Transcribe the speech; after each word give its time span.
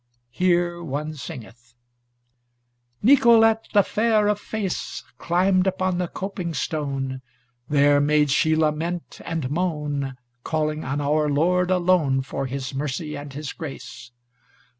Here 0.31 0.81
one 0.83 1.13
singeth: 1.13 1.75
Nicolete, 3.03 3.71
the 3.71 3.83
fair 3.83 4.27
of 4.29 4.39
face, 4.39 5.03
Climbed 5.19 5.67
upon 5.67 5.99
the 5.99 6.07
coping 6.07 6.55
stone, 6.55 7.21
There 7.69 8.01
made 8.01 8.31
she 8.31 8.55
lament 8.55 9.21
and 9.23 9.51
moan 9.51 10.15
Calling 10.43 10.83
on 10.83 11.01
our 11.01 11.29
Lord 11.29 11.69
alone 11.69 12.23
For 12.23 12.47
his 12.47 12.73
mercy 12.73 13.15
and 13.15 13.31
his 13.31 13.53
grace. 13.53 14.09